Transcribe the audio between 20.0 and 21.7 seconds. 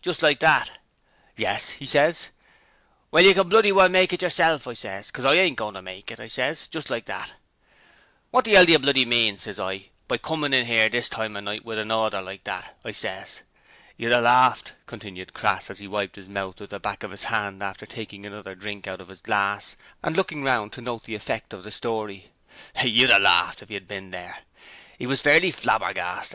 and looking round to note the effect of the